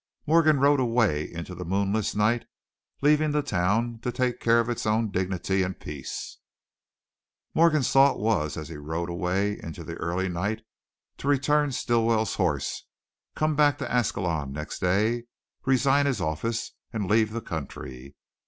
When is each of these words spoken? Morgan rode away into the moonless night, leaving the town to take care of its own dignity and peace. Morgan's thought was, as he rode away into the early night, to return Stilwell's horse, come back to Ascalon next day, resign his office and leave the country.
Morgan 0.25 0.59
rode 0.59 0.79
away 0.79 1.31
into 1.31 1.53
the 1.53 1.63
moonless 1.63 2.15
night, 2.15 2.47
leaving 3.03 3.33
the 3.33 3.43
town 3.43 3.99
to 4.01 4.11
take 4.11 4.39
care 4.39 4.59
of 4.59 4.67
its 4.67 4.87
own 4.87 5.11
dignity 5.11 5.61
and 5.61 5.79
peace. 5.79 6.39
Morgan's 7.53 7.91
thought 7.91 8.17
was, 8.17 8.57
as 8.57 8.69
he 8.69 8.77
rode 8.77 9.11
away 9.11 9.59
into 9.61 9.83
the 9.83 9.93
early 9.97 10.27
night, 10.27 10.63
to 11.19 11.27
return 11.27 11.71
Stilwell's 11.71 12.33
horse, 12.33 12.85
come 13.35 13.55
back 13.55 13.77
to 13.77 13.91
Ascalon 13.95 14.51
next 14.51 14.79
day, 14.79 15.25
resign 15.65 16.07
his 16.07 16.19
office 16.19 16.71
and 16.91 17.07
leave 17.07 17.31
the 17.31 17.39
country. 17.39 18.15